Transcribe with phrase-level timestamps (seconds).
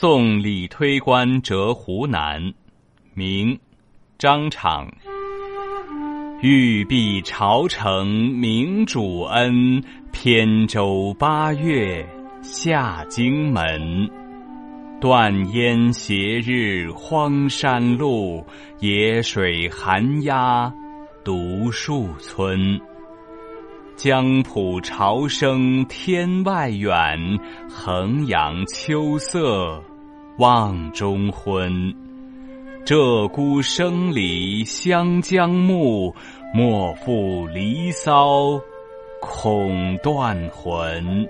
[0.00, 2.54] 送李推官谪湖南，
[3.12, 3.60] 明，
[4.16, 4.90] 张敞。
[6.40, 12.02] 欲避朝承明主恩，扁舟八月
[12.40, 14.10] 下荆门。
[15.02, 18.42] 断烟斜日荒山路，
[18.78, 20.72] 野水寒鸦
[21.22, 22.80] 独树村。
[23.96, 27.38] 江浦潮生天外远，
[27.68, 29.84] 衡阳秋色
[30.40, 31.70] 望中昏。
[32.86, 36.14] 鹧鸪声里湘江暮，
[36.54, 38.58] 莫负离骚
[39.20, 41.28] 恐断魂。